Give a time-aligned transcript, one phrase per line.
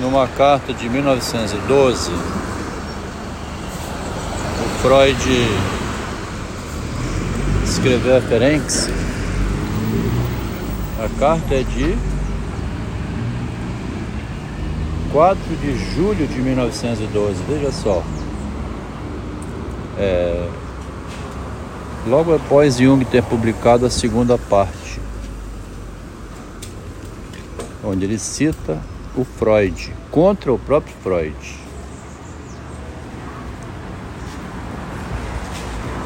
[0.00, 2.10] numa carta de 1912,
[4.60, 5.48] o Freud
[7.64, 8.64] escreveu a Ferenc.
[10.98, 11.96] A carta é de
[15.12, 18.02] 4 de julho de 1912, veja só.
[19.98, 20.48] É,
[22.06, 25.00] logo após Jung ter publicado a segunda parte,
[27.84, 28.80] onde ele cita
[29.16, 31.36] o Freud, contra o próprio Freud.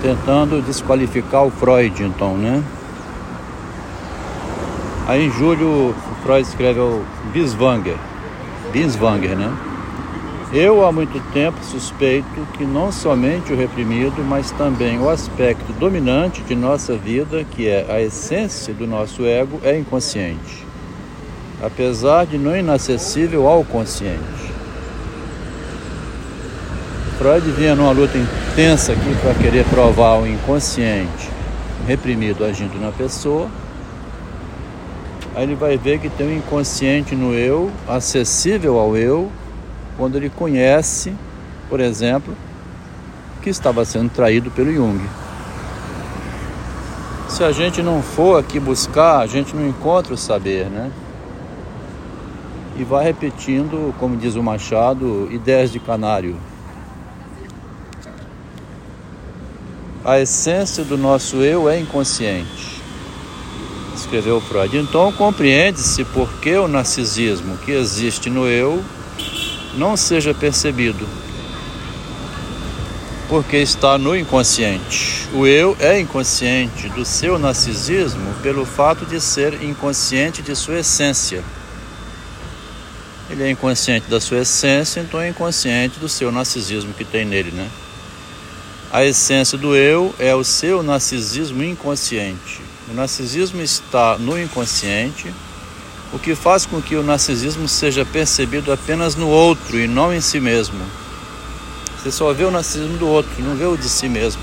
[0.02, 2.62] Tentando desqualificar o Freud, então, né?
[5.06, 7.96] Aí em julho, o Freud escreve o Biswanger,
[8.72, 9.56] Binswanger, né?
[10.52, 16.42] Eu há muito tempo suspeito que não somente o reprimido, mas também o aspecto dominante
[16.42, 20.65] de nossa vida, que é a essência do nosso ego, é inconsciente
[21.62, 24.20] apesar de não inacessível ao consciente.
[27.18, 31.30] Freud vinha numa luta intensa aqui para querer provar o inconsciente
[31.86, 33.48] reprimido agindo na pessoa.
[35.34, 39.30] Aí ele vai ver que tem um inconsciente no eu, acessível ao eu,
[39.96, 41.14] quando ele conhece,
[41.68, 42.34] por exemplo,
[43.42, 45.00] que estava sendo traído pelo Jung.
[47.28, 50.90] Se a gente não for aqui buscar, a gente não encontra o saber, né?
[52.78, 56.36] E vai repetindo, como diz o Machado, ideias de canário.
[60.04, 62.80] A essência do nosso eu é inconsciente,
[63.94, 64.76] escreveu Freud.
[64.76, 68.84] Então compreende-se por que o narcisismo que existe no eu
[69.74, 71.04] não seja percebido,
[73.28, 75.28] porque está no inconsciente.
[75.34, 81.42] O eu é inconsciente do seu narcisismo pelo fato de ser inconsciente de sua essência.
[83.36, 87.50] Ele é inconsciente da sua essência, então é inconsciente do seu narcisismo que tem nele,
[87.50, 87.68] né?
[88.90, 92.62] A essência do eu é o seu narcisismo inconsciente.
[92.90, 95.30] O narcisismo está no inconsciente,
[96.14, 100.22] o que faz com que o narcisismo seja percebido apenas no outro e não em
[100.22, 100.80] si mesmo.
[101.98, 104.40] Você só vê o narcisismo do outro, não vê o de si mesmo.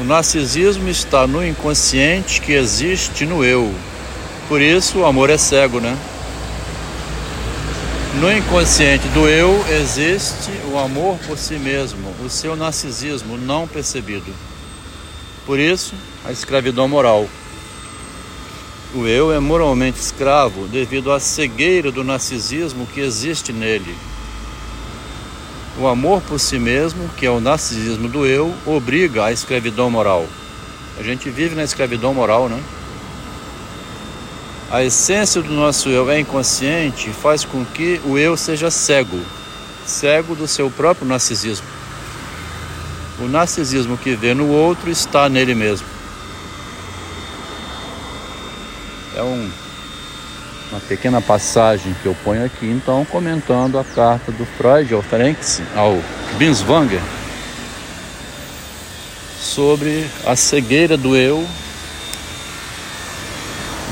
[0.00, 3.70] O narcisismo está no inconsciente que existe no eu.
[4.48, 5.94] Por isso o amor é cego, né?
[8.20, 14.34] No inconsciente do eu existe o amor por si mesmo, o seu narcisismo não percebido.
[15.46, 17.28] Por isso, a escravidão moral.
[18.92, 23.94] O eu é moralmente escravo devido à cegueira do narcisismo que existe nele.
[25.78, 30.26] O amor por si mesmo, que é o narcisismo do eu, obriga à escravidão moral.
[30.98, 32.60] A gente vive na escravidão moral, né?
[34.70, 39.18] A essência do nosso eu é inconsciente faz com que o eu seja cego,
[39.86, 41.66] cego do seu próprio narcisismo.
[43.18, 45.86] O narcisismo que vê no outro está nele mesmo.
[49.16, 49.50] É um,
[50.70, 55.38] uma pequena passagem que eu ponho aqui, então, comentando a carta do Freud ao Ferenc,
[55.74, 55.98] ao
[56.36, 57.00] Binswanger,
[59.40, 61.48] sobre a cegueira do eu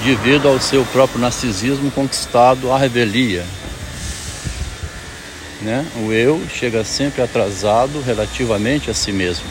[0.06, 3.44] devido ao seu próprio narcisismo conquistado à revelia.
[5.61, 5.84] Né?
[5.97, 9.45] O eu chega sempre atrasado relativamente a si mesmo.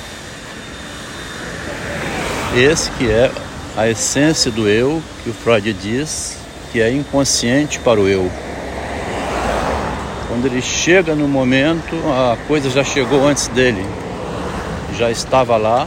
[2.56, 3.30] Esse que é
[3.76, 6.38] a essência do eu, que o Freud diz
[6.72, 8.32] que é inconsciente para o eu.
[10.30, 13.86] Quando ele chega no momento, a coisa já chegou antes dele,
[14.98, 15.86] já estava lá,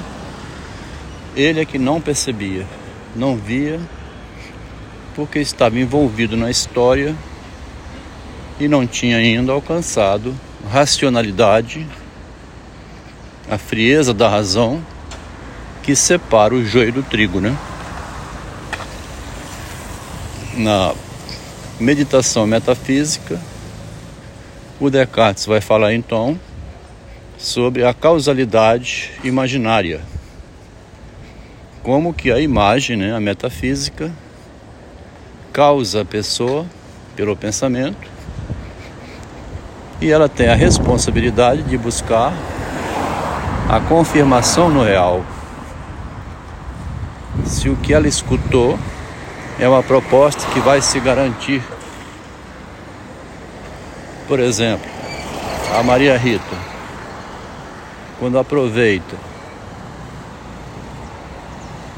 [1.34, 2.66] ele é que não percebia,
[3.16, 3.80] não via
[5.18, 7.12] porque estava envolvido na história
[8.60, 10.32] e não tinha ainda alcançado
[10.70, 11.84] racionalidade,
[13.50, 14.80] a frieza da razão
[15.82, 17.58] que separa o joio do trigo, né?
[20.56, 20.94] Na
[21.80, 23.40] meditação metafísica,
[24.78, 26.38] o Descartes vai falar então
[27.36, 30.00] sobre a causalidade imaginária.
[31.82, 34.12] Como que a imagem, né, a metafísica,
[35.58, 36.64] causa a pessoa
[37.16, 38.08] pelo pensamento
[40.00, 42.32] e ela tem a responsabilidade de buscar
[43.68, 45.24] a confirmação no real.
[47.44, 48.78] Se o que ela escutou
[49.58, 51.60] é uma proposta que vai se garantir.
[54.28, 54.88] Por exemplo,
[55.76, 56.56] a Maria Rita,
[58.20, 59.16] quando aproveita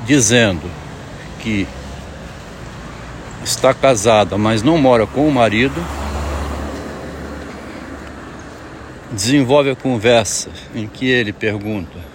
[0.06, 0.66] dizendo
[1.40, 1.68] que
[3.44, 5.84] está casada, mas não mora com o marido,
[9.12, 12.10] desenvolve a conversa em que ele pergunta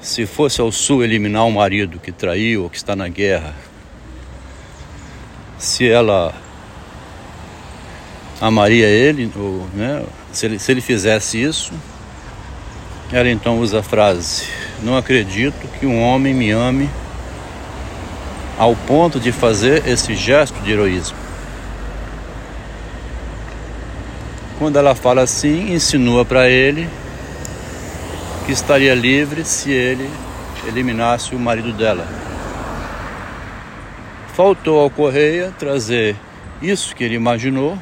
[0.00, 3.54] se fosse ao sul eliminar um marido que traiu ou que está na guerra,
[5.58, 6.34] se ela
[8.40, 11.72] amaria ele, ou, né, se, ele, se ele fizesse isso,
[13.12, 14.44] ela então usa a frase:
[14.82, 16.88] Não acredito que um homem me ame
[18.58, 21.16] ao ponto de fazer esse gesto de heroísmo.
[24.58, 26.88] Quando ela fala assim, insinua para ele
[28.44, 30.10] que estaria livre se ele
[30.66, 32.06] eliminasse o marido dela.
[34.34, 36.16] Faltou ao Correia trazer
[36.60, 37.78] isso que ele imaginou,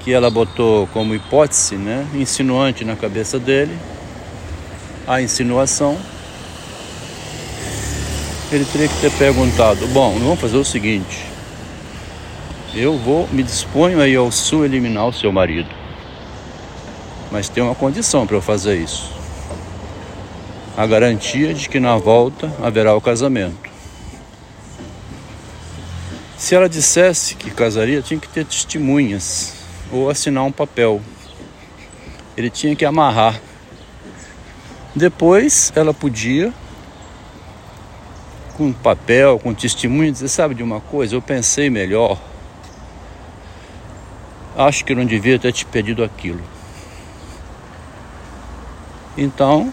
[0.00, 3.76] que ela botou como hipótese, né, insinuante na cabeça dele,
[5.06, 5.98] a insinuação.
[8.50, 11.38] Ele teria que ter perguntado: Bom, vamos fazer o seguinte
[12.74, 15.68] eu vou, me disponho aí ao sul eliminar o seu marido.
[17.30, 19.12] Mas tem uma condição para eu fazer isso.
[20.76, 23.68] A garantia de que na volta haverá o casamento.
[26.36, 29.54] Se ela dissesse que casaria, tinha que ter testemunhas
[29.90, 31.02] ou assinar um papel.
[32.36, 33.40] Ele tinha que amarrar.
[34.94, 36.52] Depois ela podia,
[38.58, 41.14] com papel, com testemunho, dizer: Sabe de uma coisa?
[41.14, 42.18] Eu pensei melhor
[44.58, 46.42] acho que não devia ter te pedido aquilo.
[49.16, 49.72] Então,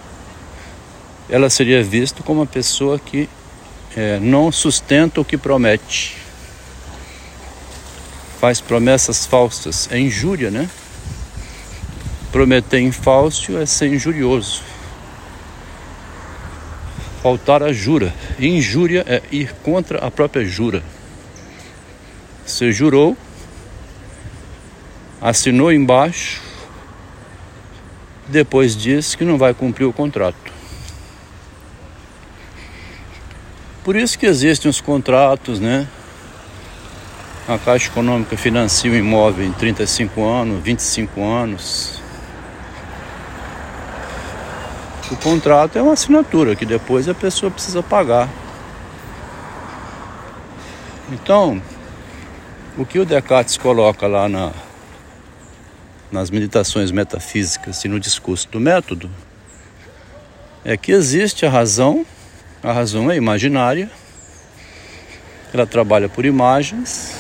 [1.28, 3.28] ela seria vista como uma pessoa que
[3.96, 6.18] é, não sustenta o que promete,
[8.40, 10.70] faz promessas falsas, é injúria, né?
[12.32, 14.62] Prometer em falso é ser injurioso.
[17.26, 18.14] Faltar a jura.
[18.40, 20.84] Injúria é ir contra a própria jura.
[22.46, 23.18] Você jurou,
[25.20, 26.40] assinou embaixo,
[28.28, 30.54] depois disse que não vai cumprir o contrato.
[33.84, 35.88] Por isso que existem os contratos, né?
[37.48, 42.05] A Caixa Econômica financia o imóvel em 35 anos, 25 anos.
[45.12, 48.28] O contrato é uma assinatura que depois a pessoa precisa pagar.
[51.12, 51.62] Então,
[52.78, 54.52] o que o Descartes coloca lá na
[56.12, 59.10] nas meditações metafísicas e no discurso do método
[60.64, 62.06] é que existe a razão,
[62.64, 63.90] a razão é imaginária,
[65.54, 67.14] ela trabalha por imagens,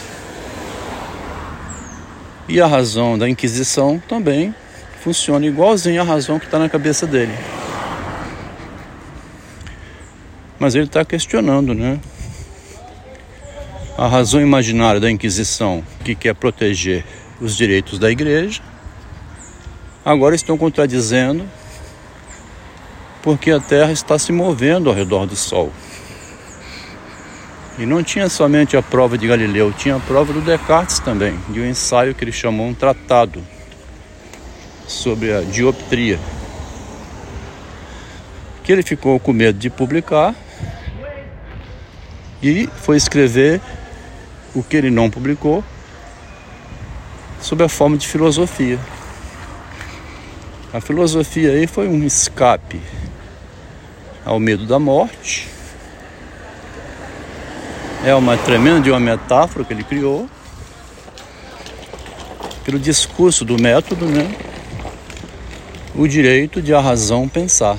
[2.47, 4.55] e a razão da Inquisição também
[5.01, 7.33] funciona igualzinho à razão que está na cabeça dele.
[10.59, 11.99] Mas ele está questionando, né?
[13.97, 17.05] A razão imaginária da Inquisição, que quer proteger
[17.39, 18.61] os direitos da igreja,
[20.03, 21.45] agora estão contradizendo
[23.21, 25.71] porque a Terra está se movendo ao redor do Sol.
[27.77, 31.59] E não tinha somente a prova de Galileu, tinha a prova do Descartes também, de
[31.59, 33.43] um ensaio que ele chamou um tratado
[34.87, 36.19] sobre a dioptria.
[38.63, 40.33] Que ele ficou com medo de publicar
[42.41, 43.61] e foi escrever
[44.53, 45.63] o que ele não publicou
[47.41, 48.79] sob a forma de filosofia.
[50.73, 52.81] A filosofia aí foi um escape
[54.25, 55.47] ao medo da morte.
[58.03, 60.29] É uma tremenda de uma metáfora que ele criou
[62.63, 64.35] pelo discurso do método, né?
[65.95, 67.77] O direito de a razão pensar.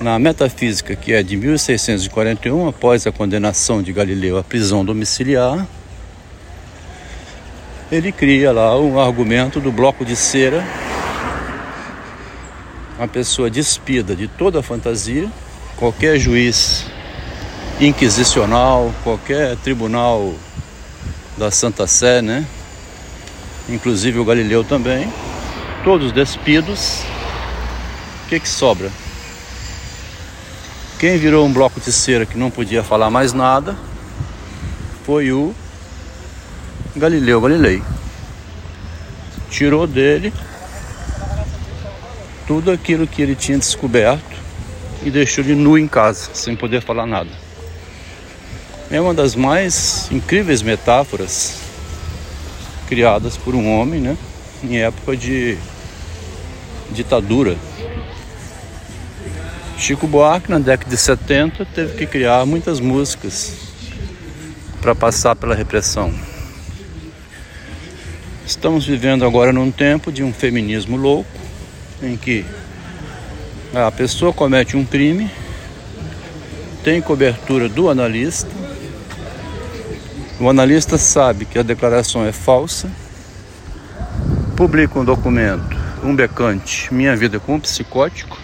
[0.00, 5.66] Na metafísica, que é de 1641, após a condenação de Galileu à prisão domiciliar,
[7.92, 10.64] ele cria lá um argumento do bloco de cera,
[12.98, 15.30] uma pessoa despida de toda a fantasia,
[15.76, 16.86] qualquer juiz
[17.80, 20.34] inquisicional, qualquer tribunal
[21.38, 22.44] da Santa Sé, né?
[23.68, 25.10] Inclusive o Galileu também,
[25.84, 27.02] todos despidos.
[28.24, 28.90] O que que sobra?
[31.04, 33.76] Quem virou um bloco de cera que não podia falar mais nada
[35.04, 35.54] foi o
[36.96, 37.82] Galileu Galilei.
[39.50, 40.32] Tirou dele
[42.46, 44.34] tudo aquilo que ele tinha descoberto
[45.02, 47.28] e deixou ele nu em casa, sem poder falar nada.
[48.90, 51.58] É uma das mais incríveis metáforas
[52.88, 54.16] criadas por um homem, né,
[54.62, 55.58] em época de
[56.92, 57.58] ditadura.
[59.84, 63.52] Chico Buarque, na década de 70, teve que criar muitas músicas
[64.80, 66.10] para passar pela repressão.
[68.46, 71.28] Estamos vivendo agora num tempo de um feminismo louco,
[72.02, 72.46] em que
[73.74, 75.30] a pessoa comete um crime,
[76.82, 78.48] tem cobertura do analista,
[80.40, 82.90] o analista sabe que a declaração é falsa,
[84.56, 88.38] publica um documento, um becante, Minha Vida com um Psicótico,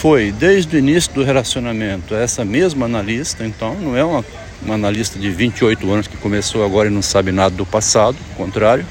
[0.00, 4.24] foi desde o início do relacionamento essa mesma analista, então não é uma,
[4.62, 8.36] uma analista de 28 anos que começou agora e não sabe nada do passado, ao
[8.36, 8.86] contrário.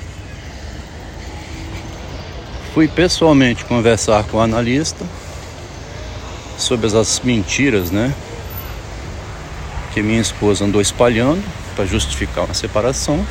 [2.74, 5.06] Fui pessoalmente conversar com o analista
[6.58, 8.14] sobre as mentiras, né?
[9.94, 11.42] Que minha esposa andou espalhando
[11.74, 13.26] para justificar uma separação.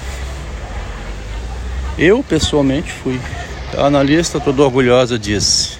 [1.99, 3.21] Eu pessoalmente fui.
[3.77, 5.76] A analista toda orgulhosa disse: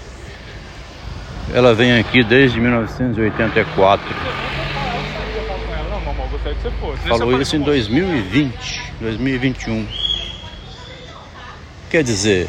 [1.53, 4.07] ela vem aqui desde 1984.
[7.09, 9.87] Falou isso em 2020, 2021.
[11.91, 12.49] Quer dizer,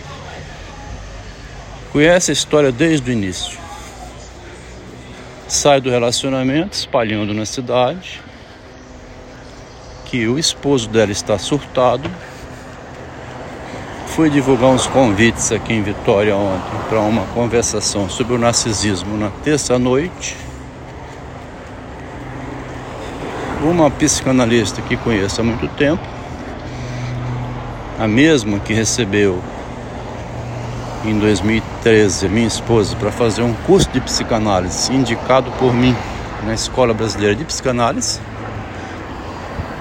[1.92, 3.58] conhece a história desde o início.
[5.48, 8.22] Sai do relacionamento, espalhando na cidade
[10.06, 12.10] que o esposo dela está surtado
[14.18, 19.30] fui divulgar uns convites aqui em Vitória ontem para uma conversação sobre o narcisismo na
[19.44, 20.36] terça-noite.
[23.62, 26.02] Uma psicanalista que conheço há muito tempo,
[28.00, 29.40] a mesma que recebeu
[31.06, 35.96] em 2013 minha esposa para fazer um curso de psicanálise indicado por mim
[36.44, 38.20] na Escola Brasileira de Psicanálise,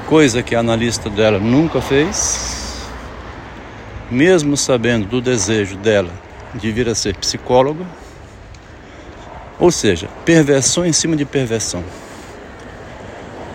[0.07, 2.56] coisa que a analista dela nunca fez
[4.11, 6.11] mesmo sabendo do desejo dela
[6.55, 7.85] de vir a ser psicóloga,
[9.59, 11.83] ou seja, perversão em cima de perversão.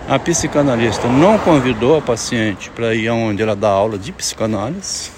[0.09, 5.11] A psicanalista não convidou a paciente para ir aonde ela dá aula de psicanálise,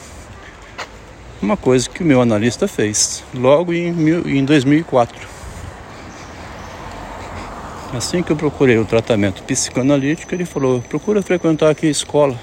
[1.42, 5.28] uma coisa que o meu analista fez logo em 2004.
[7.94, 12.40] Assim que eu procurei o tratamento psicanalítico, ele falou: procura frequentar aqui a escola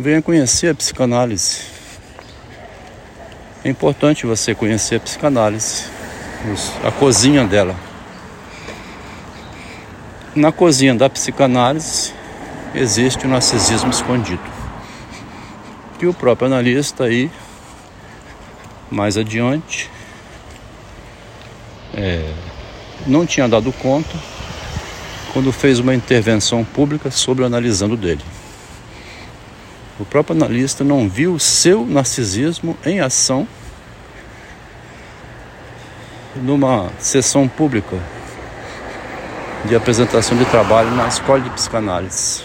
[0.00, 1.60] venha conhecer a psicanálise.
[3.62, 5.84] É importante você conhecer a psicanálise,
[6.82, 7.76] a cozinha dela.
[10.34, 12.14] Na cozinha da psicanálise
[12.74, 14.42] existe o narcisismo escondido.
[15.98, 17.30] Que o próprio analista aí,
[18.90, 19.90] mais adiante,
[21.92, 22.32] é,
[23.06, 24.16] não tinha dado conta
[25.34, 28.22] quando fez uma intervenção pública sobre o analisando dele.
[30.00, 33.46] O próprio analista não viu seu narcisismo em ação
[36.34, 37.98] numa sessão pública
[39.66, 42.42] de apresentação de trabalho na escola de psicanálise.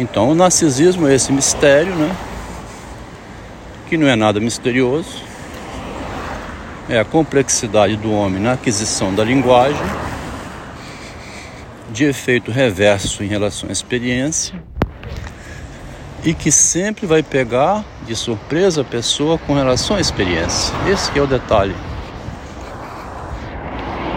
[0.00, 2.14] Então, o narcisismo é esse mistério, né?
[3.88, 5.22] Que não é nada misterioso.
[6.88, 10.05] É a complexidade do homem na aquisição da linguagem
[11.96, 14.54] de efeito reverso em relação à experiência
[16.22, 20.74] e que sempre vai pegar de surpresa a pessoa com relação à experiência.
[20.86, 21.74] Esse é o detalhe.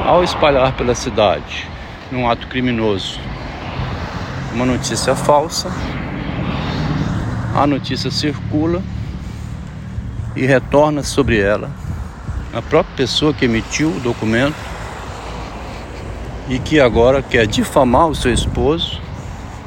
[0.05, 1.69] Ao espalhar pela cidade,
[2.11, 3.17] num ato criminoso,
[4.53, 5.71] uma notícia falsa,
[7.55, 8.83] a notícia circula
[10.35, 11.71] e retorna sobre ela.
[12.53, 14.78] A própria pessoa que emitiu o documento
[16.49, 18.99] e que agora quer difamar o seu esposo,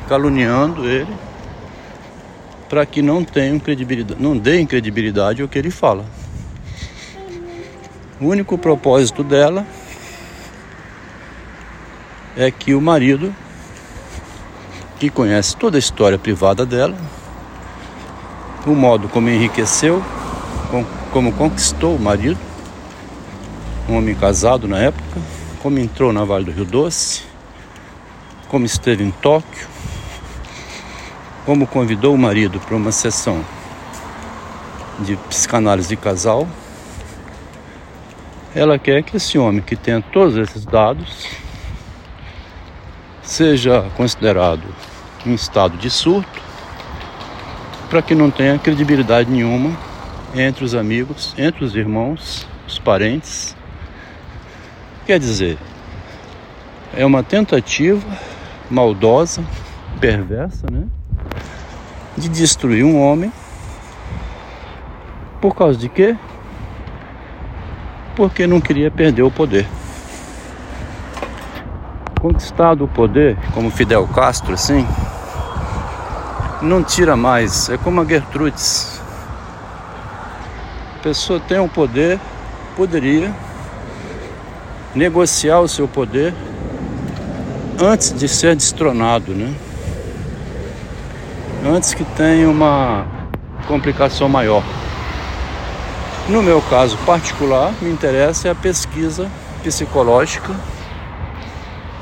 [0.09, 1.15] caluniando ele,
[2.69, 6.05] para que não tenham credibilidade, não deem credibilidade ao que ele fala.
[8.21, 9.65] O único propósito dela
[12.37, 13.33] é que o marido,
[14.99, 16.97] que conhece toda a história privada dela,
[18.67, 20.03] o modo como enriqueceu,
[21.13, 22.39] como conquistou o marido,
[23.89, 25.21] um homem casado na época,
[25.63, 27.23] como entrou na Vale do Rio Doce,
[28.49, 29.69] como esteve em Tóquio,
[31.47, 33.45] como convidou o marido para uma sessão
[34.99, 36.49] de psicanálise de casal.
[38.55, 41.29] Ela quer que esse homem que tenha todos esses dados
[43.23, 44.65] seja considerado
[45.25, 46.43] em estado de surto,
[47.89, 49.79] para que não tenha credibilidade nenhuma
[50.35, 53.55] entre os amigos, entre os irmãos, os parentes
[55.13, 55.59] Quer dizer,
[56.97, 58.01] é uma tentativa
[58.71, 59.45] maldosa,
[60.01, 60.87] perversa, né?
[62.17, 63.31] De destruir um homem.
[65.39, 66.17] Por causa de quê?
[68.17, 69.69] Porque não queria perder o poder.
[72.19, 74.87] conquistado o poder, como Fidel Castro, assim,
[76.63, 77.69] não tira mais.
[77.69, 78.99] É como a Gertrudes.
[80.97, 82.19] A pessoa tem um poder,
[82.75, 83.52] poderia
[84.95, 86.35] negociar o seu poder
[87.81, 89.55] antes de ser destronado, né?
[91.65, 93.07] Antes que tenha uma
[93.67, 94.63] complicação maior.
[96.29, 99.31] No meu caso particular, me interessa é a pesquisa
[99.63, 100.55] psicológica,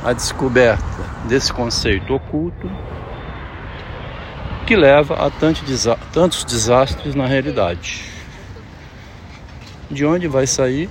[0.05, 2.71] a descoberta desse conceito oculto
[4.67, 8.05] que leva a tantos desastres na realidade.
[9.91, 10.89] De onde vai sair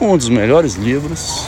[0.00, 1.46] um dos melhores livros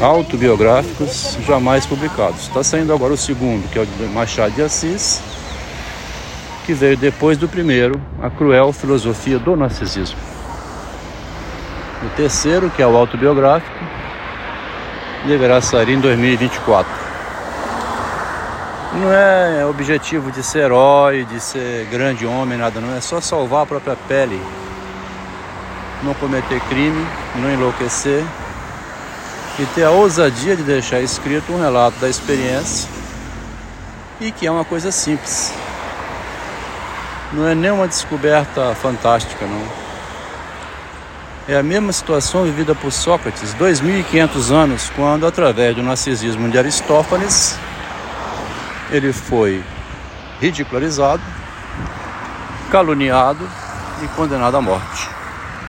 [0.00, 2.42] autobiográficos jamais publicados.
[2.42, 5.20] Está saindo agora o segundo, que é o de Machado de Assis,
[6.64, 10.18] que veio depois do primeiro, A Cruel Filosofia do Narcisismo.
[12.02, 13.84] O terceiro, que é o autobiográfico,
[15.26, 16.90] deverá sair em 2024.
[18.94, 22.96] Não é objetivo de ser herói, de ser grande homem, nada, não.
[22.96, 24.40] É só salvar a própria pele,
[26.02, 28.24] não cometer crime, não enlouquecer
[29.58, 32.88] e ter a ousadia de deixar escrito um relato da experiência
[34.20, 35.52] e que é uma coisa simples.
[37.32, 39.80] Não é nenhuma descoberta fantástica, não.
[41.48, 47.56] É a mesma situação vivida por Sócrates 2.500 anos, quando, através do narcisismo de Aristófanes,
[48.90, 49.62] ele foi
[50.40, 51.22] ridicularizado,
[52.70, 53.48] caluniado
[54.02, 55.19] e condenado à morte.